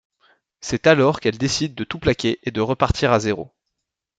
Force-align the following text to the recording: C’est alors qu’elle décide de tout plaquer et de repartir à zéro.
C’est 0.61 0.87
alors 0.87 1.19
qu’elle 1.19 1.37
décide 1.37 1.75
de 1.75 1.83
tout 1.83 1.99
plaquer 1.99 2.39
et 2.41 2.49
de 2.49 2.59
repartir 2.59 3.11
à 3.13 3.19
zéro. 3.19 3.51